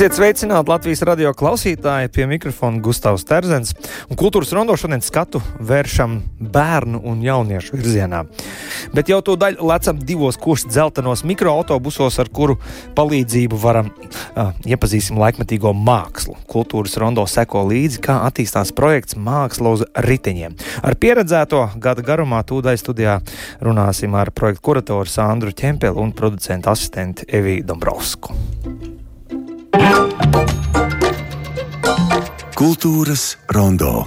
[0.00, 3.74] Esiet sveicināti Latvijas radio klausītāji, pie mikrofona Gustavs Terzens.
[4.16, 6.14] Kultūras rondo šodien skatu vēršam
[6.54, 8.22] bērnu un jauniešu virzienā.
[8.96, 12.56] Bet jau to daļu lecam divos kursus dzeltenos mikroautobusos, ar kuru
[12.96, 16.38] palīdzību varam uh, iepazīsim laikmetīgo mākslu.
[16.48, 20.56] Kultūras rondo seko līdzi, kā attīstās projekts Māksla uz riteņiem.
[20.80, 23.20] Ar pieredzēto gada garumā tūdaļ studijā
[23.60, 28.69] runāsim ar projektu kuratoru Sandru Čempeli un producentu asistentu Eviju Dombrovsku.
[32.60, 34.02] Kultūras rondo.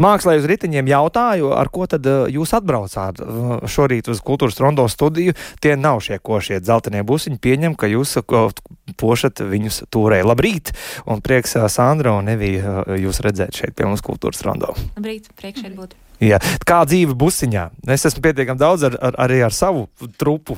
[0.00, 4.86] Mākslā uz riteņiem jautāju, ar ko tad uh, jūs atbraucāt uh, šorīt uz kultūras rondo
[4.88, 5.36] studiju.
[5.60, 7.36] Tie nav šie košie dzeltenie busiņi.
[7.36, 8.48] Pieņem, ka jūs uh,
[8.96, 10.22] pošat viņus turē.
[10.24, 10.72] Labrīt!
[11.04, 14.72] Un prieks Sandra un Evija jūs redzēt šeit pie mums kultūras rondo.
[14.96, 16.00] Labrīt, priekš šeit būt.
[16.20, 16.36] Jā.
[16.68, 17.62] Kā dzīve busiņā?
[17.94, 19.86] Es esmu pietiekami daudz ar, ar, arī ar savu
[20.20, 20.56] trupu,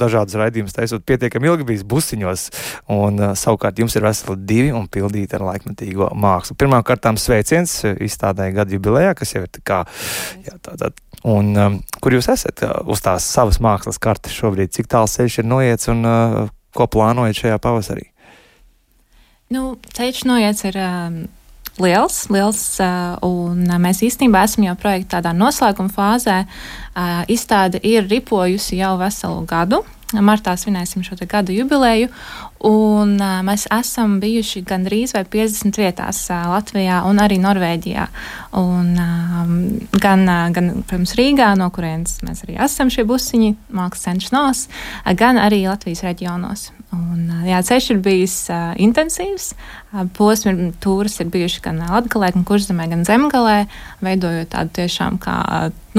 [0.00, 2.46] dažādas raidījumus taisot, pietiekami ilgi bijis busiņos.
[2.90, 6.58] Un, uh, savukārt jums ir veseli divi un pildīti ar laikmetīgo mākslu.
[6.58, 9.84] Pirmkārt, sveiciens izstādē gada jubilejā, kas jau ir kā.
[10.48, 10.90] Jā, tā, tā,
[11.22, 14.74] un, um, kur jūs esat uh, uz tās savas mākslas kartes šobrīd?
[14.74, 16.42] Cik tāls ceļš ir noiets un uh,
[16.74, 18.10] ko plānojat šajā pavasarī?
[19.54, 20.82] Nu, ceļš noiets ir.
[20.82, 21.24] Um
[21.82, 22.62] liels, liels
[23.26, 26.44] un mēs īstenībā esam jau projekta tādā noslēguma fāzē.
[27.30, 29.82] Izstāde ir ripojusi jau veselu gadu.
[30.14, 32.10] Martā svinēsim šo gada jubileju,
[32.64, 38.06] un uh, mēs esam bijuši gandrīz vai 50 vietās uh, Latvijā un arī Norvēģijā.
[38.60, 39.56] Un, um,
[40.00, 45.12] gan, uh, gan, protams, Rīgā, no kurienes mēs arī esam šie busiņi, mākslas cenšanos, uh,
[45.18, 46.70] gan arī Latvijas reģionos.
[46.94, 49.52] Un, jā, ceļš ir bijis uh, intensīvs.
[49.92, 53.64] Uh, posmi tūris ir bijuši gan Latvijā, gan Kurzemē, gan Zemgalē,
[54.04, 55.40] veidojot tādu tiešām kā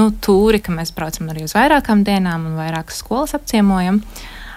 [0.00, 4.02] nu, tūri, ka mēs braucam arī uz vairākām dienām un vairākas skolas apciemojam.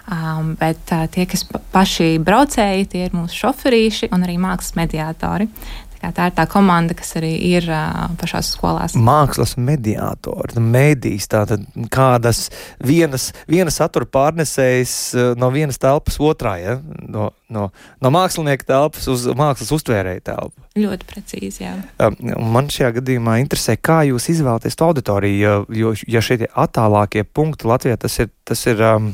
[0.09, 1.44] Um, bet uh, tie, kas
[1.74, 5.46] paši braucēji, tie ir mūsu šoferīši un arī mākslas mediātori.
[6.00, 8.96] Tā, tā ir tā komanda, kas arī ir uh, pašās skolās.
[8.96, 12.46] Mākslas mediātori, nu, mēdīs, tātad kādas
[12.80, 16.78] vienas, vienas satura pārnesējas uh, no vienas telpas otrā, ja?
[17.03, 17.68] no, no,
[18.00, 20.68] no mākslinieka telpas uz mākslas uztvērēju telpu.
[20.80, 21.76] Ļoti precīzi, jā.
[22.00, 22.16] Um,
[22.56, 28.00] man šajā gadījumā interesē, kā jūs izvēlaties to auditoriju, jo, jo šie attālākie punkti Latvijā
[28.00, 28.31] tas ir.
[28.50, 29.12] Tas ir um,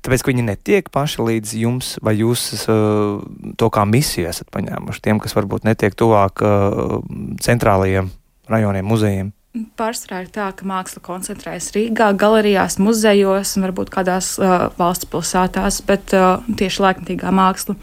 [0.00, 3.20] Tāpēc, ka viņi netiek paši līdz jums, vai jūs uh,
[3.60, 6.96] to kā misiju esat paņēmuši tiem, kas varbūt netiek tuvāk uh,
[7.44, 8.08] centrālajiem
[8.50, 9.34] rajoniem, muzejiem.
[9.76, 15.80] Pārsvarā ir tā, ka māksla koncentrējas Rīgā, galerijās, muzejos un varbūt kādās uh, valsts pilsētās,
[15.88, 17.76] bet uh, tieši laikmatīgā māksla.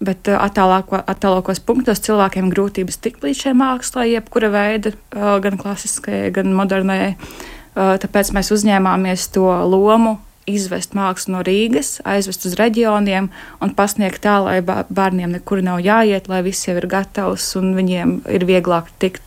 [0.00, 5.60] Bet uh, attālāko, attālākos punktos cilvēkiem grūtības tikt līdz šai mākslai, jebkura veida, uh, gan
[5.60, 7.12] klasiskajai, gan modernajai.
[7.18, 10.16] Uh, tāpēc mēs uzņēmāmies to lomu
[10.50, 13.30] izvest mākslu no Rīgas, aizvest uz reģioniem
[13.62, 18.08] un pasniegt tā, lai bērniem nekur nav jāiet, lai viss jau ir gatavs un viņiem
[18.30, 19.26] ir vieglāk tikt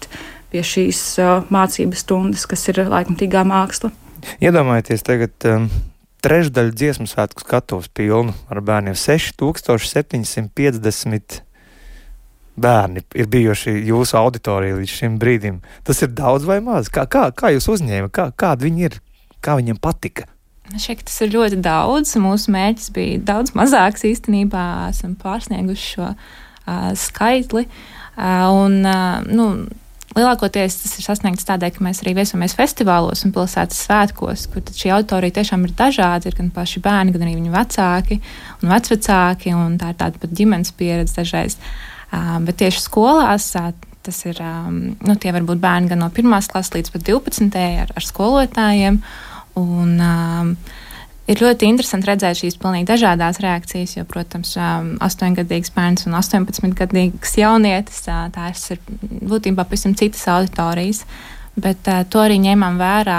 [0.54, 1.00] pie šīs
[1.54, 3.90] mācības stundas, kas ir laikmatīgā māksla.
[4.44, 5.64] Iedomājieties, tagad um,
[6.24, 11.42] trešdaļa dziesmu svētku skatuves pilnu ar bērniem 6750
[12.56, 15.58] bērni ir bijuši jūsu auditorijā līdz šim brīdim.
[15.84, 16.90] Tas ir daudz vai maz?
[16.94, 18.94] Kā, kā, kā jūs uzņēmat, kā, kādi viņi ir,
[19.44, 20.24] kā viņiem patika?
[20.80, 22.16] Šeit tas ir ļoti daudz.
[22.22, 24.90] Mūsu mērķis bija daudz mazāks īstenībā.
[24.94, 27.68] Esam pārsnieguši šo uh, skaitli.
[28.16, 29.54] Uh, un, uh, nu,
[30.14, 34.92] Lielākoties tas ir sasniegts tādēļ, ka mēs arī viesojamies festivālos un pilsētas svētkos, kur šī
[34.94, 36.30] auditorija tiešām ir dažāda.
[36.30, 38.20] Ir gan paši bērni, gan arī viņu vecāki
[38.62, 41.58] un vecvecāki, un tā ir tāda pat ģimenes pieredze dažreiz.
[42.14, 43.74] Uh, bet tieši skolās uh,
[44.06, 46.30] tas ir, um, nu, tie var būt bērni gan no 1.
[46.52, 47.62] klases līdz pat 12.
[47.82, 49.02] ar, ar skolotājiem.
[49.02, 50.56] Uh, Un, um,
[51.24, 57.38] Ir ļoti interesanti redzēt šīs pilnīgi dažādas reakcijas, jo, protams, um, 8-gadīgs bērns un 18-gadīgs
[57.40, 58.02] jaunietis
[58.36, 58.82] tās ir
[59.32, 61.06] būtībā pavisam citas auditorijas.
[61.54, 63.18] Bet uh, to arī ņēmām vērā,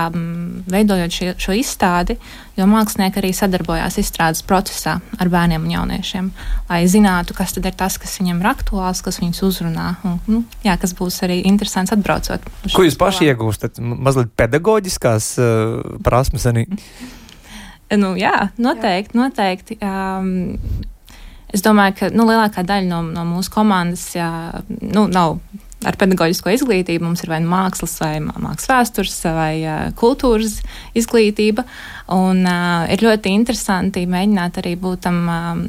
[0.73, 2.17] veidojot šie, šo izstādi,
[2.59, 6.31] jo mākslinieki arī sadarbojās izstrādes procesā ar bērniem un jauniešiem,
[6.71, 10.43] lai zinātu, kas tad ir tas, kas viņiem ir aktuāls, kas viņus uzrunā, un nu,
[10.67, 12.43] jā, kas būs arī interesants atbraucot.
[12.75, 13.79] Ko jūs paši iegūstat?
[13.79, 16.67] Mazliet pedagoģiskās uh, prasmes arī?
[17.95, 19.15] Nu, jā, noteikti.
[19.15, 19.21] Jā.
[19.21, 19.77] noteikti.
[19.85, 20.89] Um,
[21.55, 24.29] es domāju, ka nu, lielākā daļa no, no mūsu komandas jā,
[24.69, 25.37] nu, nav
[25.89, 27.05] ar pedagoģisko izglītību.
[27.07, 29.53] Mums ir vai nu mākslas, vai mākslas vēstures, vai
[29.99, 30.59] kultūras
[30.97, 31.67] izglītība.
[32.15, 35.23] Un, uh, ir ļoti interesanti mēģināt arī būt tam.
[35.29, 35.65] Um,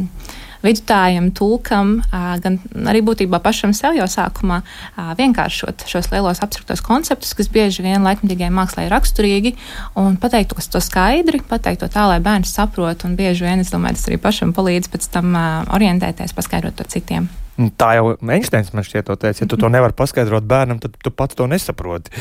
[0.66, 2.00] vidutājam, tulkam,
[2.42, 2.58] gan
[2.90, 4.62] arī būtībā pašam sev jau sākumā
[5.20, 9.56] vienkāršot šos lielos abstraktos konceptus, kas bieži vien laikmatīgai mākslā ir raksturīgi,
[10.02, 14.00] un pateikt to skaidri, pateikt to tā, lai bērns saprot, un bieži vien, es domāju,
[14.00, 15.36] tas arī pašam palīdz pēc tam
[15.76, 17.30] orientēties, paskaidrot to citiem.
[17.56, 19.46] Tā jau Einsteins man šķiet, to teica.
[19.46, 22.12] Ja tu to nevari paskaidrot bērnam, tad tu pats to nesaproti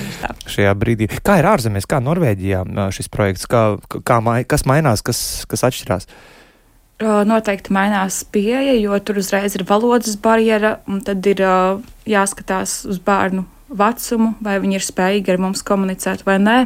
[0.46, 1.08] šajā brīdī.
[1.26, 2.62] Kā ir ārzemēs, kā Norvēģijā
[2.94, 3.64] šis projekts, kā,
[4.06, 5.18] kā kas mainās, kas,
[5.50, 6.06] kas atšķirās?
[7.02, 11.42] Noteikti mainās pieeja, jo tur uzreiz ir valodas barjera, un tad ir
[12.06, 13.42] jāskatās uz bērnu
[13.74, 16.58] vecumu, vai viņi ir spējīgi ar mums komunicēt vai nē.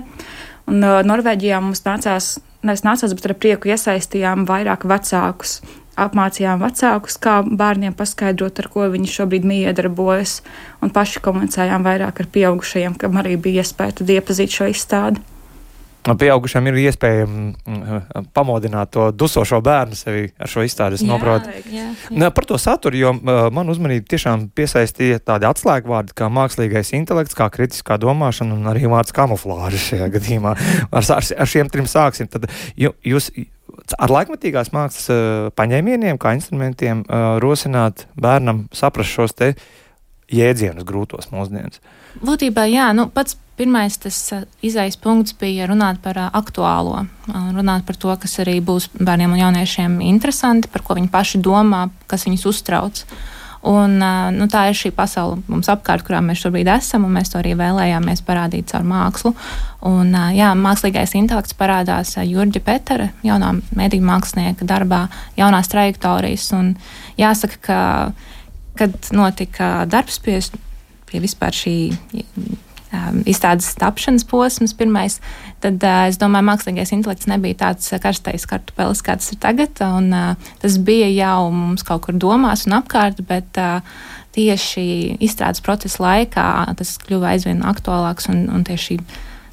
[0.68, 5.62] Un Norvēģijā mums nācās, nevis nācās, bet ar prieku iesaistījām vairāk vecākus
[6.06, 10.40] apmācījām vecākus, kā bērniem paskaidrot, ar ko viņi šobrīd miedarbojas,
[10.84, 15.24] un paši komunicējām vairāk ar pieaugušajiem, kam arī bija iespēja iepazīt šo izstādi.
[16.08, 21.00] Pieaugušam ir iespēja mm, pamodināt to dusošo bērnu sevi ar šo izstādi.
[22.34, 23.12] Par to saturu, jo
[23.52, 29.12] man uzmanību tiešām piesaistīja tādi atslēgvārdi kā mākslīgais intelekts, kā kritiskā domāšana un arī vārds
[29.16, 30.56] kamuflāža šajā gadījumā.
[30.88, 32.30] Ar, ar, ar šiem trim sāksim.
[32.30, 32.48] Tad
[32.78, 33.32] jūs,
[33.98, 39.52] ar laikmatīgās mākslas uh, paņēmieniem, kā instrumentiem, uh, rosināt bērnam saprast šos te
[40.32, 41.80] jēdzienus grūtos mūsdienas?
[42.24, 44.18] Būtībā, jā, nu, pats pirmais tas
[44.62, 49.98] izais punkts bija runāt par aktuālo, runāt par to, kas arī būs bērniem un jauniešiem
[50.06, 53.02] interesanti, par ko viņi paši domā, kas viņus uztrauc.
[53.02, 53.96] Uh, Un,
[54.36, 57.56] nu, tā ir šī pasaule mums apkārt, kurā mēs šobrīd esam, un mēs to arī
[57.58, 59.32] vēlējāmies parādīt caur mākslu.
[59.88, 65.06] Un, jā, mākslīgais intelekts parādās Jurģa Petera, jaunā mediju mākslinieka darbā,
[65.38, 66.46] jaunās trajektorijas.
[66.58, 66.72] Un
[67.18, 67.82] jāsaka, ka,
[68.78, 70.38] kad notika darbs pie,
[71.10, 71.76] pie vispār šī
[73.28, 75.18] izstādes tapšanas posms, pirmais,
[75.62, 79.82] tad es domāju, mākslīgais intelekts nebija tāds karstais kartupelis, kāds ir tagad.
[79.84, 80.12] Un,
[80.62, 83.60] tas bija jau mums kaut kur domās un apkārt, bet
[84.36, 89.00] tieši izstrādes procesa laikā tas kļuva aizvien aktuālāks un, un tieši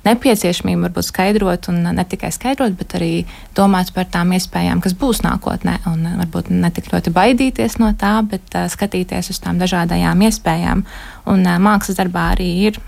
[0.06, 3.12] nepieciešamība varbūt skaidrot, un ne tikai skaidrot, bet arī
[3.58, 5.80] domāt par tām iespējām, kas būs nākotnē.
[5.92, 10.86] Un varbūt ne tik ļoti baidīties no tā, bet uh, skatīties uz tām dažādajām iespējām.
[11.32, 12.82] Un uh, mākslas darbā arī ir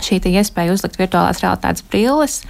[0.00, 2.40] šī iespēja uzlikt virtuālās realitātes brilles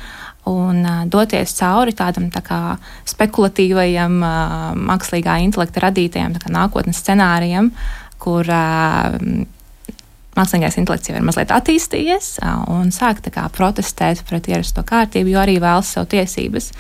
[0.49, 2.61] un uh, doties cauri tādam tā kā,
[3.07, 7.71] spekulatīvajam, uh, mākslīgā intelekta radītajam kā, nākotnes scenārijam,
[8.23, 9.15] kur uh,
[10.39, 15.43] mākslīgais intelekts jau ir mazliet attīstījies uh, un sāk kā, protestēt pret ierasto kārtību, jo
[15.45, 16.73] arī vēlas savu tiesības.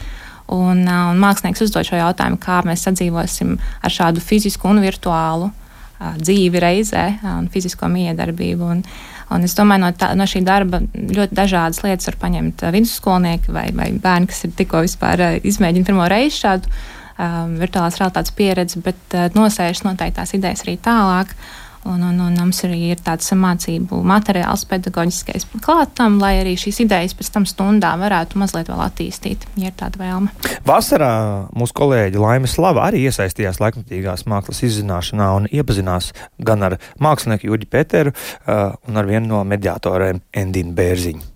[0.52, 5.52] Un, uh, un mākslinieks uzdod šo jautājumu, kā mēs sadzīvosim ar šādu fizisku un virtuālu
[5.52, 8.74] uh, dzīvi reizē uh, un fizisko miedarbību.
[8.74, 12.64] Un, uh, Un es domāju, no, tā, no šī darba ļoti dažādas lietas var paņemt
[12.66, 17.58] uh, vidusskolnieki vai, vai bērni, kas ir tikko vispār uh, izmēģinājuši pirmo reizi šādu um,
[17.62, 21.32] virtuālās realitātes pieredzi, bet uh, nosēžas noteikti tās idejas arī tālāk.
[21.32, 21.58] Uh,
[21.88, 27.16] Un, un, un mums arī ir tāds mācību materiāls, pedagoģiskais klātam, lai arī šīs idejas
[27.18, 30.30] pēc tam stundā varētu mazliet vēl attīstīt, ja ir tāda vēlme.
[30.68, 31.12] Vasarā
[31.58, 37.70] mūsu kolēģi Laima Slava arī iesaistījās laikmatīgās mākslas izzināšanā un iepazinās gan ar mākslinieku Juģi
[37.74, 41.30] Peteru, uh, un ar vienu no mediatoriem Endinu Bērziņu.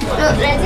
[0.00, 0.65] Nu, redzi,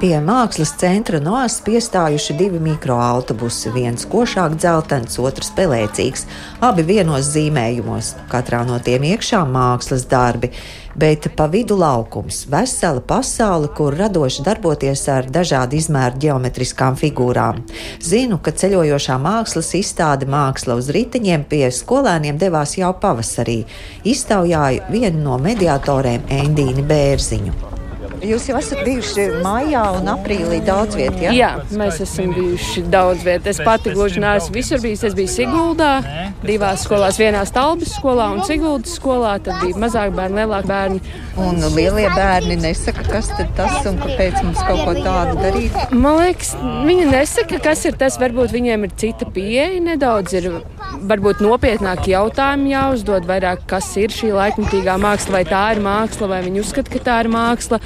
[0.00, 6.22] Pie mākslas centra noas piestājuši divi mikroautobusi, viens košāk dzeltens, otrs pelēcīgs,
[6.64, 10.48] abi vienos zīmējumos, katrā no tiem iekšā mākslas darbi,
[10.96, 17.60] bet pa vidu laukums, vesela pasaule, kur radoši darboties ar dažādu izmēru geometriskām figūrām.
[18.00, 23.66] Zinu, ka ceļojošā mākslas izstāde Māksla uz riteņiem pie skolēniem devās jau pavasarī.
[24.08, 27.79] Iztaujāju vienu no mediatoriem Endīni Bērziņu.
[28.20, 31.22] Jūs jau esat bijuši maijā un aprīlī daudz vietā.
[31.24, 31.32] Ja?
[31.32, 31.50] Jā,
[31.80, 33.48] mēs esam bijuši daudz vietā.
[33.54, 35.06] Es pati gluži neesmu visur bijis.
[35.08, 35.92] Es biju Siguldā,
[36.44, 39.38] divās skolās, vienā Stalbas skolā un Siguldas skolā.
[39.44, 41.00] Tad bija mazāk bērni, lielāki bērni.
[41.40, 45.80] Un lielie bērni nesaka, kas tas un kāpēc mums kaut ko tādu darīt.
[45.94, 48.20] Man liekas, viņi nesaka, kas ir tas.
[48.20, 50.36] Varbūt viņiem ir cita pieeja nedaudz.
[50.36, 50.50] Ir
[51.08, 56.44] varbūt nopietnāki jautājumi jāuzdod, vairāk kas ir šī laikmatīgā māksla, vai tā ir māksla, vai
[56.44, 57.80] viņi uzskata, ka tā ir māksla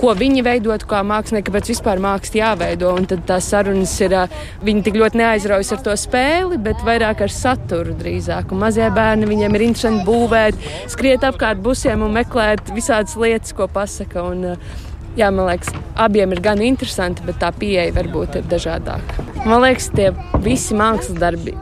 [0.00, 2.92] ko viņi veidot, kā mākslinieki, kāpēc vispār māksla jāveido.
[2.98, 4.16] Un tad tās sarunas ir,
[4.64, 8.54] viņi tik ļoti neaizraujas ar to spēli, bet vairāk ar saturu drīzāk.
[8.54, 10.58] Un mazie bērni viņiem ir interesanti būvēt,
[10.92, 14.26] skriet apkārt busiem un meklēt visādas lietas, ko pasaka.
[14.32, 14.58] Un,
[15.14, 15.68] Jā, man liekas,
[16.02, 19.22] abiem ir gan interesanti, bet tā pieeja varbūt ir dažādāka.
[19.44, 20.08] Man liekas, tie
[20.42, 21.54] visi mākslas darbi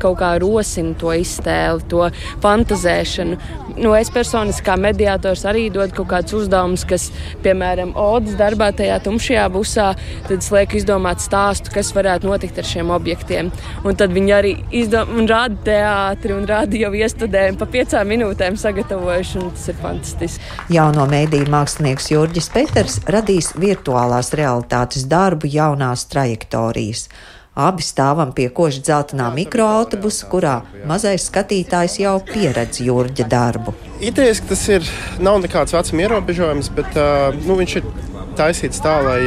[0.00, 2.08] kaut kā rosina to iztēli, to
[2.44, 3.38] fantazēšanu.
[3.76, 7.10] Nu, es personiski kā mediātors arī dodu kaut kādus uzdevumus, kas,
[7.44, 9.90] piemēram, Odas darbā tajā tumšajā busā,
[10.28, 13.50] tad es lieku izdomāt stāstu, kas varētu notikt ar šiem objektiem.
[13.84, 18.58] Un tad viņi arī izdomā un rāda teātri un rāda jau iestudējumu pa piecām minūtēm
[18.60, 20.52] sagatavojuši, un tas ir fantastiski.
[20.72, 27.08] Jauno mēdīju mākslinieks Jurģis Peters radīs virtuālās realitātes darbu jaunās trajektorijas.
[27.56, 33.72] Abi stāvam pie koša dzeltenā mikroautobusa, kurā mazais skatītājs jau pieredz Jurģa darbu.
[34.04, 34.90] Idejas, ka tas ir,
[35.24, 36.98] nav nekāds vecuma ierobežojums, bet
[37.46, 37.88] nu, viņš ir
[38.36, 39.22] taisīts tā, lai,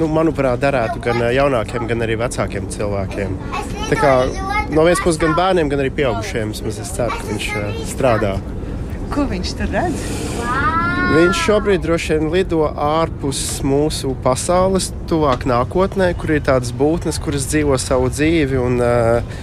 [0.00, 3.36] nu, manuprāt, derētu gan jaunākiem, gan arī vecākiem cilvēkiem.
[3.92, 4.14] Tā kā
[4.72, 6.56] no vienas puses gan bērniem, gan arī pieaugušiem.
[6.56, 7.52] Es ceru, ka viņš
[7.92, 8.38] strādā.
[9.12, 10.08] Ko viņš tur redz?
[11.06, 17.46] Viņš šobrīd droši vien lido ārpus mūsu pasaules, tuvāk nākotnē, kur ir tādas būtnes, kuras
[17.46, 19.38] dzīvo savu dzīvi un uh,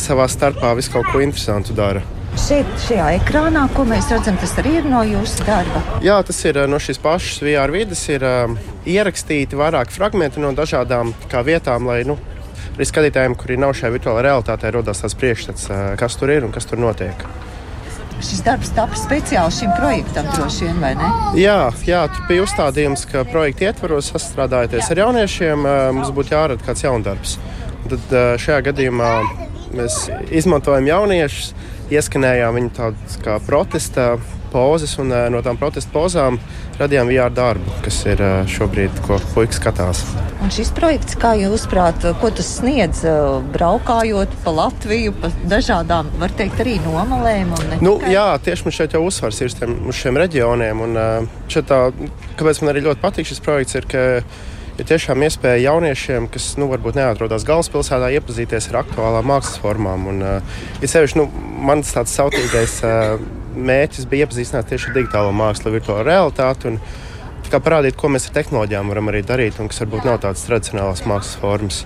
[0.00, 2.00] savā starpā visu kaut ko interesantu dara.
[2.40, 5.84] Šeit, šajā ekrānā, ko mēs redzam, tas arī ir no jūsu darba.
[6.02, 8.06] Jā, tas ir no šīs pašas VR vidas.
[8.08, 8.56] Ir uh,
[8.88, 11.12] ierakstīti vairāki fragmenti no dažādām
[11.44, 12.16] vietām, lai nu,
[12.72, 16.56] arī skatītājiem, kuri nav šajā virtuālajā realitātē, radās tāds priekšstats, uh, kas tur ir un
[16.56, 17.28] kas tur notiek
[18.22, 21.10] šis darbs tapu speciāli šim projektam, droši vien, vai ne?
[21.40, 25.66] Jā, jā tur bija uzstādījums, ka projekta ietvaros sastrādājoties ar jauniešiem,
[25.98, 27.36] mums būtu jārada kāds jaundarbs.
[27.90, 29.12] Tad šajā gadījumā
[29.76, 31.52] mēs izmantojam jauniešus,
[31.92, 34.14] ieskanējām viņu tādas kā protesta
[34.52, 36.38] pozas, un no tām protesta pozām
[36.82, 38.20] radījām VR darbu, kas ir
[38.50, 40.04] šobrīd, ko puikas skatās.
[40.42, 43.04] Un šis projekts, kā jūs prāt, ko tas sniedz,
[43.54, 47.52] braukājot pa Latviju, pa dažādām, var teikt, arī nomalēm?
[47.80, 48.14] Nu, tikai...
[48.16, 50.98] jā, tieši mums šeit jau uzsvars ir tiem, uz šiem reģioniem, un
[51.52, 51.84] tā,
[52.40, 54.06] kāpēc man arī ļoti patīk šis projekts, ir, ka
[54.80, 60.08] ir tiešām iespēja jauniešiem, kas nu, varbūt neatrodas galvaspilsētā, iepazīties ar aktuālām mākslas formām.
[60.10, 61.28] Un, uh, ir sevišķi nu,
[61.68, 63.22] mans tāds sautīgais uh,
[63.56, 66.72] mērķis bija iepazīstināt tieši ar digitālo mākslu, virtuālo realitāti.
[66.72, 66.80] Un,
[67.52, 71.04] kā parādīt, ko mēs ar tehnoloģijām varam arī darīt, un kas varbūt nav tādas tradicionālas
[71.08, 71.80] mākslas formas.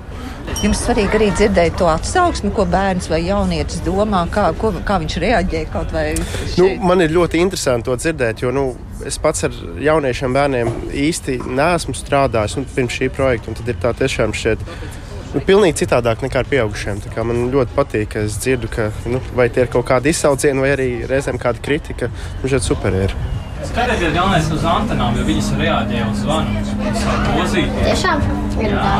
[0.63, 5.17] Jums svarīgi arī dzirdēt to atsauksmi, ko bērns vai jaunietis domā, kā, ko, kā viņš
[5.25, 6.13] reaģē kaut vai.
[6.17, 6.61] Šeit.
[6.61, 8.67] Nu, man ir ļoti interesanti to dzirdēt, jo nu,
[9.07, 10.71] es pats ar jauniešiem bērniem
[11.07, 14.63] īsti neesmu strādājis nu, pirms šī projekta, un tad ir tā tiešām šeit.
[15.37, 17.03] Nu, pilnīgi citādāk nekā ar pieaugušiem.
[17.29, 19.21] Man ļoti patīk, ka es dzirdu, ka vai nu,
[19.53, 22.09] tie ir kaut kādi izsaucieni, vai arī reizēm kāda kritika.
[22.41, 23.13] Nu, šeit super ir.
[23.67, 26.65] Skatieties, galvenais uz antenām, jo viņas reaģē uz zvanu.
[26.81, 27.85] Viņas sāk grozīties.
[27.91, 28.25] Tiešām?
[28.65, 28.97] Jā.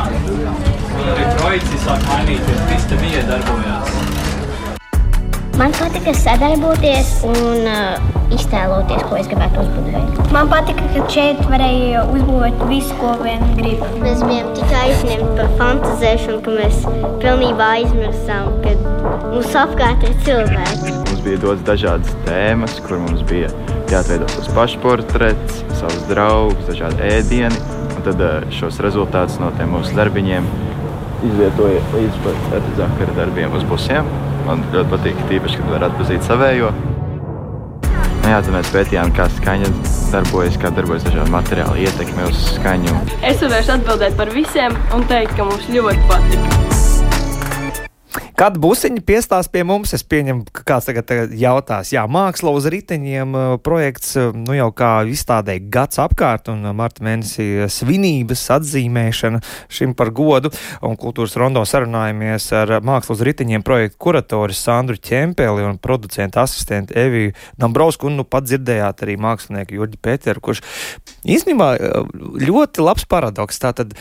[0.99, 4.16] Un arī projekts sāk mainīties, viss te bija darbojās.
[5.57, 7.95] Man patika sadarboties un uh,
[8.29, 10.19] iztēloties, ko es gribētu uzbūvēt.
[10.35, 13.81] Man patika, ka šeit varēja uzbūvēt visu, ko vien grib.
[14.03, 16.77] Mēs bijām tik aizņemti par fantazēšanu, ka mēs
[17.23, 18.75] pilnībā aizmirsām, ka
[19.31, 20.93] mums apkārt ir cilvēki.
[20.99, 23.49] Mums bija dots dažādas tēmas, kur mums bija
[23.89, 27.65] jāatveido savs pašportrets, savus draugus, dažādi ēdieni.
[27.97, 30.53] Un tad eh, šos rezultātus no tiem mūsu darbiņiem
[31.25, 34.05] izvietoja līdz pat zakara darbiem uz busiem.
[34.47, 36.69] Man ļoti patīk, tīpaši, kad var atpazīt savējo.
[38.27, 39.71] Jā, tad mēs pētījām, kā skaņa
[40.13, 42.95] darbojas, kā darbojas dažādi materiāli, ietekme uz skaņu.
[43.27, 46.76] Es varēšu atbildēt par visiem un teikt, ka mums ļoti patika.
[48.37, 53.31] Kad busiņi piestās pie mums, es pieņemu, ka kāds tagad jautās, jā, māksla uz riteņiem
[53.65, 59.41] projekts, nu jau kā izstādē gads apkārt un marta mēnesī svinības atzīmēšana
[59.73, 60.51] šim par godu.
[60.85, 66.93] Un kultūras rondo sarunājamies ar māksla uz riteņiem projektu kuratoru Sandru Ķempeli un producentu asistentu
[66.93, 70.61] Eviju Dambrausku un nu pat dzirdējāt arī mākslinieku Jurģi Peteru, kurš
[71.25, 71.73] īstenībā
[72.45, 73.65] ļoti labs paradoks.
[73.65, 73.97] Tātad,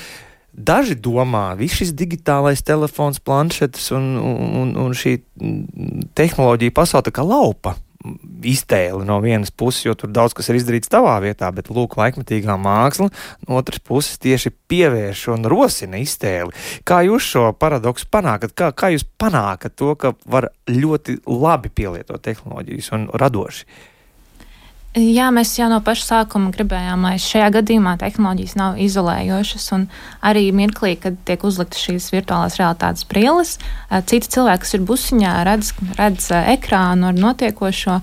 [0.57, 5.19] Daži domā, ka šis digitālais telefons, planšetes un, un, un šī
[6.17, 7.77] tehnoloģija pasaule kā laupa
[8.47, 12.57] iztēli no vienas puses, jo tur daudz kas ir izdarīts tavā vietā, bet lūk, laikmetīgā
[12.61, 16.55] māksla no otras puses tieši pievērš un rosina iztēli.
[16.87, 18.55] Kā jūs šo paradoksu panākat?
[18.57, 23.69] Kā, kā jūs panākat to, ka var ļoti labi pielietot tehnoloģijas un radoši?
[24.97, 29.67] Jā, mēs jau no paša sākuma gribējām, lai šajā gadījumā tehnoloģijas nav izolējošas.
[30.25, 33.59] Arī mirklī, kad tiek uzliktas šīs virtuālās realitātes brilles,
[34.09, 37.99] citi cilvēki, kas ir busiņā, redz, redz ekrānu ar notiekošo.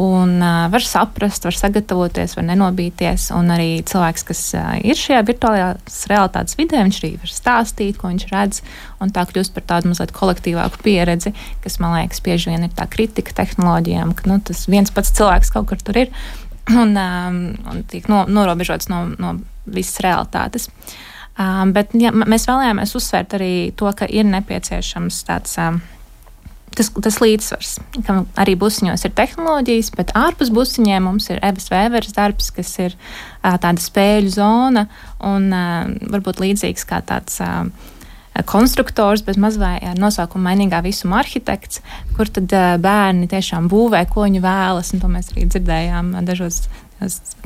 [0.00, 3.26] Un uh, var saprast, var sagatavoties, var nenobīties.
[3.36, 8.08] Un arī cilvēks, kas uh, ir šajā virtuālajās realitātes vidē, viņš arī var stāstīt, ko
[8.08, 8.62] viņš redz.
[9.04, 12.88] Un tā kļūst par tādu mazliet kolektīvāku pieredzi, kas man liekas, bieži vien ir tā
[12.88, 16.14] kritika tehnoloģijām, ka nu, tas viens pats cilvēks kaut kur tur ir
[16.70, 17.38] un, um,
[17.68, 19.36] un tiek no, norobežots no, no
[19.68, 20.70] visas realitātes.
[21.40, 25.56] Um, bet ja, mēs vēlējāmies uzsvērt arī to, ka ir nepieciešams tāds.
[25.60, 25.82] Um,
[26.76, 32.16] tas, tas līdzsvars, ka arī busiņos ir tehnoloģijas, bet ārpus busiņiem mums ir Evas Vēveres
[32.16, 34.86] darbs, kas ir uh, tāda spēļu zona
[35.26, 37.40] un uh, varbūt līdzīgs kā tāds.
[37.44, 37.70] Uh,
[38.46, 41.82] konstruktors, bet mazliet ar nosaukumu mainīgā visuma arhitekts,
[42.16, 44.94] kur tad uh, bērni tiešām būvē, ko viņi vēlas.
[45.02, 46.62] To mēs arī dzirdējām dažos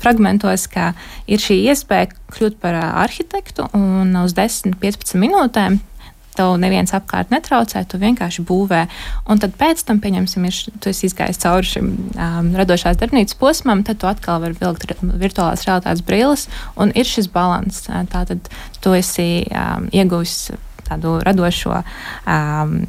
[0.03, 0.93] fragmentos, ka
[1.31, 5.81] ir šī iespēja kļūt par arhitektu un uz 10, 15 minūtēm
[6.39, 8.83] tev neviens apkārt netraucē, tu vienkārši būvē.
[9.31, 13.85] Un tad pēc tam, pieņemsim, ir, tu esi izgājis cauri šim um, radošās darbnīcas posmam,
[13.87, 16.49] tad tu atkal vari vilkt virtuālās realitātes brilles,
[16.81, 17.87] un ir šis balans.
[18.13, 18.51] Tātad
[18.85, 20.53] tu esi um, ieguvis
[20.85, 21.81] tādu radošo.
[22.27, 22.85] Um,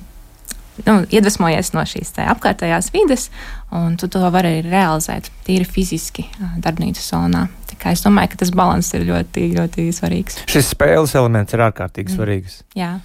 [0.83, 3.29] nu, iedvesmojies no šīs apkārtējās vides,
[3.75, 6.27] un tu to vari arī realizēt tīri fiziski
[6.63, 7.45] darbnīcas zonā.
[7.85, 10.39] Es domāju, ka tas līdzsvars ir ļoti, ļoti svarīgs.
[10.49, 12.15] Šis spēles elements ir ārkārtīgi mm.
[12.17, 12.55] svarīgs.
[12.77, 12.95] Jā.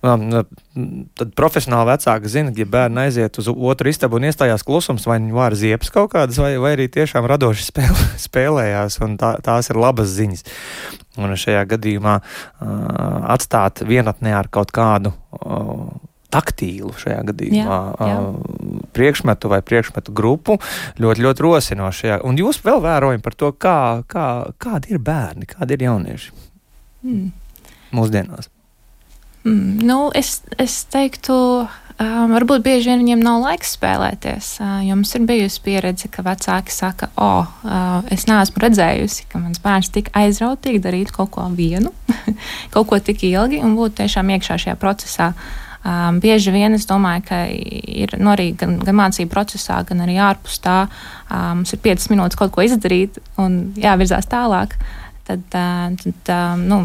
[0.00, 5.34] Tad profesionāli vecāki zina, ja bērni aiziet uz otru istabu un iestājās klusums, vai viņi
[5.36, 9.80] var ziepes kaut kādas, vai, vai arī tiešām radoši spēlē, spēlējās, un tā, tās ir
[9.80, 10.46] labas ziņas.
[11.20, 12.70] Un šajā gadījumā uh,
[13.34, 15.90] atstāt vienatnē ar kaut kādu uh,
[16.32, 17.80] taktīlu šajā gadījumā.
[18.00, 18.84] Jā, jā.
[18.96, 20.56] Priekšmetu vai priekšmetu grupu
[21.02, 22.06] ļoti, ļoti rosinoši.
[22.06, 22.20] Jā.
[22.26, 23.76] Un jūs vēl vērojat par to, kā,
[24.08, 24.28] kā,
[24.62, 26.32] kādi ir bērni, kādi ir jaunieši
[27.04, 27.28] mm.
[27.98, 28.48] mūsdienās.
[29.44, 34.50] Mm, nu, es, es teiktu, um, varbūt bieži vien viņiem nav laiks spēlēties.
[34.60, 39.40] Uh, jums ir bijusi pieredze, ka vecāki saka, o, oh, uh, es neesmu redzējusi, ka
[39.40, 41.94] mans bērns tik aizrautīgi darītu kaut ko vienu,
[42.74, 45.32] kaut ko tik ilgi un būtu tiešām iekšā šajā procesā.
[45.80, 50.18] Um, bieži vien es domāju, ka ir nu, arī gan, gan mācību procesā, gan arī
[50.20, 50.82] ārpus tā.
[51.30, 54.76] Um, mums ir 5 minūtes kaut ko izdarīt un jāvirzās tālāk.
[55.24, 56.82] Tad, uh, tad uh, nu,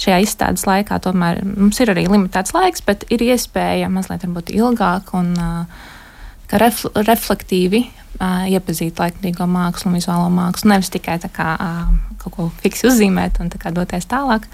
[0.00, 5.34] šajā izstādes laikā tomēr mums ir arī limitēts laiks, bet ir iespēja mazliet ilgāk un
[6.54, 7.84] refl reflektīvi
[8.22, 10.70] iepazīt laikmatīgo mākslu un vizuālo mākslu.
[10.70, 11.50] Nevis tikai kā,
[12.22, 14.46] kaut ko fiksi uzzīmēt un doties tālāk.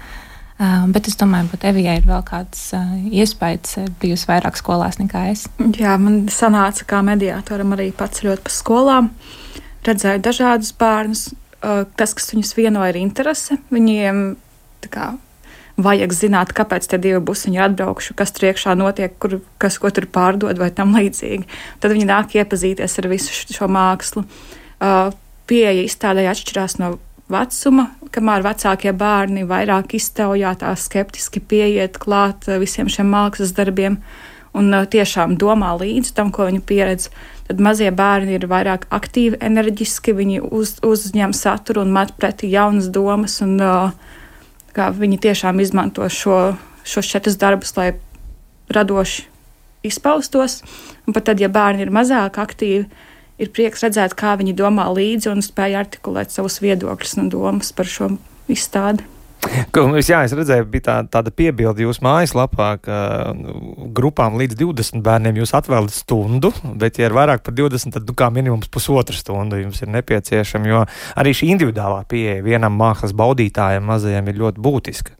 [0.61, 2.67] Bet es domāju, ka Evijai ir vēl kāds
[3.09, 5.47] iespējas bijusi vairāk skolās nekā es.
[5.77, 9.09] Jā, man sanāca kā mediātoram arī pats ļoti pa skolām.
[9.85, 11.23] Redzēju dažādus bērnus.
[11.61, 13.57] Tas, kas viņus vieno, ir interese.
[13.73, 14.21] Viņiem
[14.93, 15.11] kā,
[15.79, 19.91] vajag zināt, kāpēc tie divi busiņi ir atbraukuši, kas tur iekšā notiek, kur, kas ko
[19.93, 21.47] tur pārdod vai tam līdzīgi.
[21.83, 24.25] Tad viņi nāk iepazīties ar visu šo mākslu.
[24.81, 25.13] Uh,
[25.49, 26.95] pieeja izstādē atšķirās no
[27.31, 33.99] vecuma, kamēr vecākie bērni vairāk iztaujā tā skeptiski pieiet klāt uh, visiem šiem mākslas darbiem
[34.57, 37.11] un uh, tiešām domā līdzi tam, ko viņi pieredz.
[37.47, 42.87] Tad mazie bērni ir vairāk aktīvi, enerģiski, viņi uz, uzņem saturu un met pretī jaunas
[42.91, 43.41] domas.
[43.43, 44.17] Un, uh,
[44.75, 46.55] Viņi tiešām izmanto šo,
[46.87, 47.91] šos četrus darbus, lai
[48.71, 49.27] radoši
[49.83, 50.61] izpaustos.
[51.07, 52.85] Un pat tad, ja bērni ir mazāk aktīvi,
[53.41, 57.89] ir prieks redzēt, kā viņi domā līdzi un spēj artikulēt savus viedokļus un domas par
[57.89, 58.13] šo
[58.51, 59.10] izstādi.
[60.11, 62.97] Jā, es redzēju, bija tā, tāda piebilde jūsu mājaslapā, ka
[63.37, 68.09] nu, grupām līdz 20 bērniem jūs atvēlat stundu, bet, ja ir vairāk par 20, tad
[68.09, 70.83] nu, kā minimums pusotra stunda jums ir nepieciešama, jo
[71.17, 75.17] arī šī individuālā pieeja vienam mākslas baudītājam mazajam ir ļoti būtiska.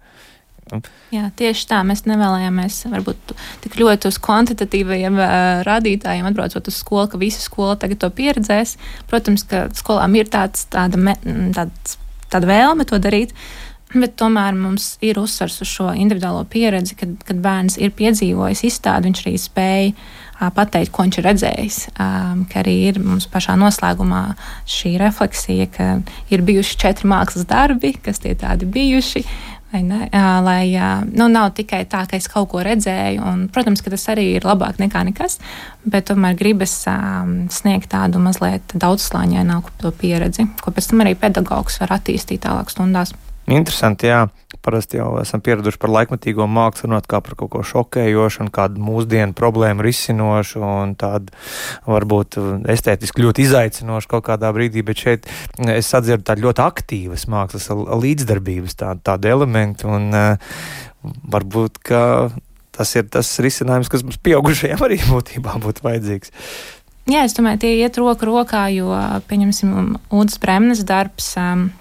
[1.11, 1.81] Jā, tieši tā.
[1.83, 3.33] Mēs nevēlējāmies varbūt
[3.65, 8.77] tik ļoti uz kvantitatīvajiem uh, rādītājiem atbraucot uz skolu, ka visa skola tagad to pieredzēs.
[9.11, 11.17] Protams, ka skolām ir tāds, tāda, me,
[11.57, 11.97] tāds,
[12.31, 13.35] tāda vēlme to darīt.
[13.35, 18.63] Uh, Bet tomēr mums ir uzsvars uz šo individuālo pieredzi, kad, kad bērns ir piedzīvojis
[18.69, 20.03] izstādi, viņš arī spēja uh,
[20.49, 21.79] pateikt, ko viņš ir redzējis.
[21.93, 24.23] Um, ka arī ir mums pašā noslēgumā
[24.69, 25.89] šī refleksija, ka
[26.33, 29.25] ir bijuši četri mākslas darbi, kas tie tādi bijuši.
[29.71, 30.09] Ne,
[30.43, 30.65] lai
[31.15, 34.43] nu, nav tikai tā, ka es kaut ko redzēju, un, protams, ka tas arī ir
[34.43, 35.37] labāk nekā nekas,
[35.87, 41.95] bet tomēr gribas um, sniegt tādu mazliet daudzslāņaināku pieredzi, ko pēc tam arī pedagogs var
[42.01, 43.15] attīstīt tālāk stundās.
[43.51, 44.25] Interesanti, jā.
[44.61, 48.83] Parasti jau esam pieraduši par laikmatīgo mākslu, runāt kā par kaut ko šokējošu, un kādu
[48.83, 51.33] mūsdienu problēmu risinošu, un tādu
[51.89, 52.37] varbūt
[52.69, 55.27] estētiski ļoti izaicinošu kaut kādā brīdī, bet šeit
[55.71, 60.53] es sadzirdu tādu ļoti aktīvas mākslas līdzdarbības tādu, tādu elementu, un uh,
[61.33, 62.03] varbūt, ka
[62.75, 66.33] tas ir tas risinājums, kas mums pieaugušajiem arī būtībā būtu vajadzīgs.
[67.09, 68.93] Jā, es domāju, tie iet roku rokā, jo,
[69.27, 71.33] pieņemsim, Udas Bremnes darbs.
[71.39, 71.71] Um,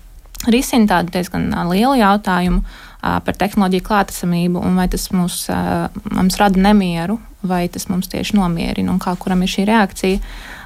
[0.48, 2.62] risina tādu diezgan lielu jautājumu
[3.00, 5.46] par tehnoloģiju klātesamību un vai tas mums,
[6.12, 10.20] mums rada nemieru, vai tas mums tieši nomierina un kā kuram ir šī reakcija.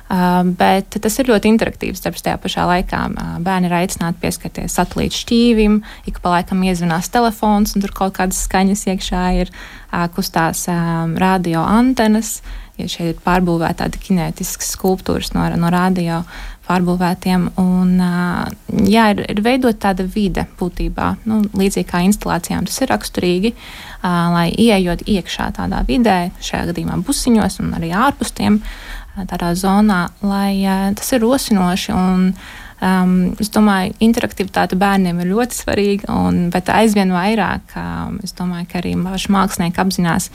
[0.05, 2.99] Uh, bet tas ir ļoti interaktīvs darbs tajā pašā laikā.
[3.09, 5.79] Uh, bērni ir aicināti pieskarties satelīta šķīvim,
[6.11, 10.67] ik pa laikam iezvanās telefons, un tur kaut kādas skaņas iekšā ir, uh, kustās
[11.17, 12.43] radio antenas.
[12.77, 16.25] ja šeit ir pārbūvēti tādi kinētiskas skulptūras no, no radio
[16.69, 17.47] pārbūvētiem.
[17.61, 17.95] Un,
[18.89, 23.55] jā, ir, ir veidot tāda vide būtībā, nu, līdzīgi kā instalācijām tas ir raksturīgi,
[24.05, 28.61] lai ieejot iekšā tādā vidē, šajā gadījumā busiņos un arī ārpus tiem,
[29.31, 31.97] tādā zonā, lai tas ir rosinoši.
[31.97, 32.31] Un,
[32.85, 38.67] Um, es domāju, interaktivitāte bērniem ir ļoti svarīga, un, bet aizvien vairāk um, es domāju,
[38.69, 40.27] ka arī mākslinieki apzinās,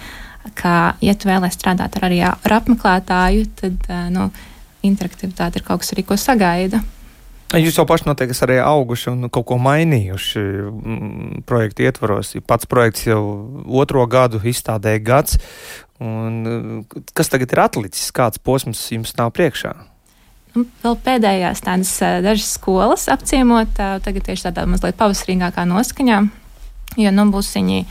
[0.57, 4.29] ka, ja tu vēlēsies strādāt ar, arī ar apmeklētāju, tad uh, nu,
[4.85, 6.81] interaktivitāte ir kaut kas arī, ko sagaida.
[7.49, 12.35] Jūs jau paši noteikti esat arī auguši un kaut ko mainījuši mm, projektu ietvaros.
[12.45, 13.21] Pats projekts jau
[13.81, 15.39] otro gadu izstādēja gads.
[15.99, 16.85] Un,
[17.17, 18.11] kas tagad ir atlicis?
[18.15, 19.73] Kāds posms jums nav priekšā?
[20.53, 26.21] Nu, vēl pēdējās tādas dažas skolas apciemot, tagad tieši tādā mazliet pavasarīgākā noskaņā.
[26.97, 27.83] Jo nu, būsiņi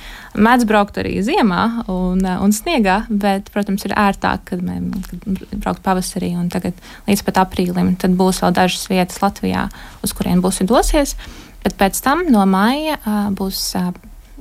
[0.42, 5.12] mēdz braukt arī ziemā un, un sniegā, bet, protams, ir ērtāk, kad mēs
[5.54, 6.74] braukt pavasarī un tagad
[7.06, 7.92] līdz pat aprīlim.
[8.00, 9.68] Tad būs vēl dažas vietas Latvijā,
[10.02, 11.14] uz kurien būs dosies.
[11.62, 12.98] Bet pēc tam no māja
[13.38, 13.70] būs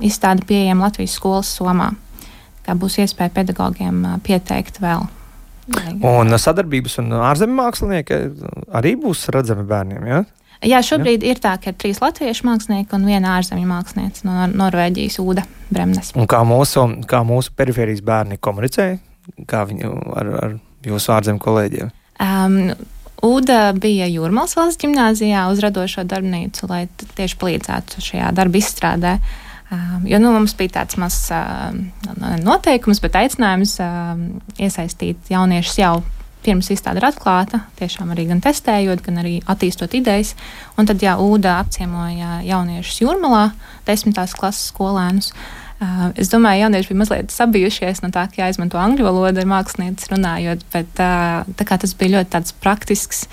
[0.04, 1.92] izstāde pieejama Latvijas skolas somā.
[2.66, 5.06] Kā būs iespēja pedagogiem pieteikt vēl
[6.08, 8.18] Un sadarbības un ārzemju mākslinieki
[8.78, 10.06] arī būs redzami bērniem.
[10.08, 10.22] Ja?
[10.66, 11.32] Jā, šobrīd ja?
[11.32, 16.12] ir tā, ka ir trīs latviešu mākslinieki un viena ārzemju mākslinieca no Norvēģijas, Uda Bremnes.
[16.18, 18.90] Un kā mūsu, kā mūsu perifērijas bērni komunicē,
[19.50, 21.92] kā viņi ar, ar jūsu ārzemju kolēģiem?
[22.22, 22.72] Um,
[23.26, 26.84] Uda bija Jūrmālas valsts gimnājā uz radošo darbnīcu, lai
[27.18, 29.18] tieši palīdzētu šajā darba izstrādē.
[29.18, 29.46] Uh,
[30.04, 31.26] Jo nu, mums bija tāds mazs
[32.40, 33.74] noteikums, bet aicinājums
[34.56, 35.98] iesaistīt jauniešus jau
[36.44, 40.34] pirms izstāde ir atklāta, tiešām arī gan testējot, gan arī attīstot idejas.
[40.78, 43.48] Un tad, ja Ūda apciemoja jauniešus jūrmalā,
[43.88, 45.32] desmitās klases skolēnus,
[45.78, 49.46] Uh, es domāju, ka jaunieši bija mazliet sabijušies no tā, ka jāizmanto angļu valoda ar
[49.46, 53.28] mākslinieces runājot, bet uh, tas bija ļoti praktisks.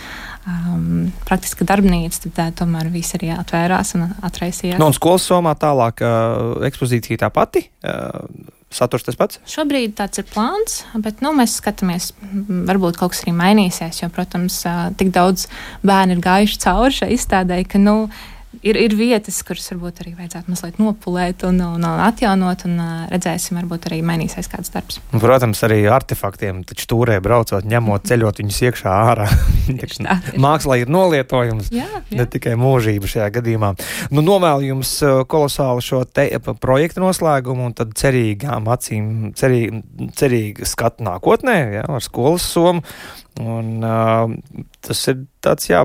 [0.45, 4.77] Um, praktiska darbnīca, tad tā, tomēr viss arī atvērās un atraisījās.
[4.77, 7.63] No nu, un skolas somā tālāk uh, ekspozīcija tā pati.
[7.81, 9.39] Uh, Saturs tas pats?
[9.47, 12.09] Šobrīd tāds ir plāns, bet nu, mēs skatāmies,
[12.67, 14.01] varbūt kaut kas arī mainīsies.
[14.01, 14.57] Jo, protams,
[14.99, 15.45] tik daudz
[15.85, 17.95] bērnu ir gājuši cauri šai izstādē, ka nu,
[18.63, 22.79] ir, ir vietas, kuras varbūt arī vajadzētu mazliet nopulēt un, un, un atjaunot, un
[23.11, 24.99] redzēsim, varbūt arī mainīsies kāds darbs.
[25.11, 29.27] Un, protams, arī artefaktiem, taču tūrē braucot, ņemot, ceļot viņus iekšā ārā.
[30.45, 32.19] Mākslā ir nolietojums, jā, jā.
[32.21, 33.73] ne tikai mūžība šajā gadījumā.
[34.13, 34.95] Nu, novēlu jums
[35.31, 36.03] kolosālu šo
[36.61, 39.67] projektu noslēgumu un tad cerīgām acīm, cerī,
[40.15, 42.83] cerīgu skatu nākotnē, jā, ar skolas somu.
[43.35, 44.31] Un, uh,
[44.79, 45.81] tas ir tāds, jā,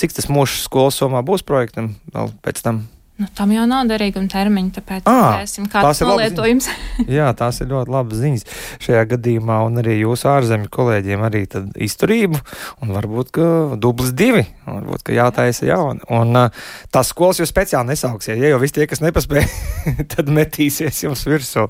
[0.00, 2.86] cik tas mūžs skolas somā būs projektam vēl pēc tam.
[3.20, 6.68] Nu, tam jau nav derīguma termiņa, tāpēc redzēsim, kāds ir nolietojums.
[7.18, 8.46] Jā, tās ir ļoti labas ziņas
[8.80, 11.42] šajā gadījumā, un arī jūsu ārzemju kolēģiem arī
[11.84, 12.40] izturību,
[12.80, 13.48] un varbūt, ka
[13.80, 16.00] dublis divi, varbūt, ka jātaisa jauni.
[16.16, 16.62] Un uh,
[16.94, 19.50] tās skolas jūs speciāli nesauksiet, ja jau visi tie, kas nepaspēja,
[20.14, 21.66] tad metīsies jums virsū.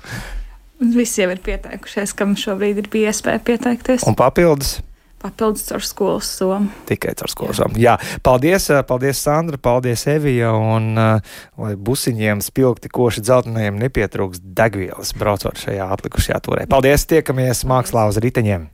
[0.80, 4.06] Visi jau ir pieteikušies, kam šobrīd ir bija iespēja pieteikties.
[4.06, 4.78] Un papildus?
[5.20, 6.70] Papildus caur skolas somu.
[6.88, 7.76] Tikai caur skolas somu.
[7.80, 14.40] Jā, paldies, eh, paldies Sandra, paldies Evija, un uh, lai busiņiem spilgti koši dzeltenajiem nepietrūks
[14.40, 16.68] degvielas braucot šajā atlikušajā turē.
[16.72, 18.70] Paldies, tiekamies mākslā uz riteņiem!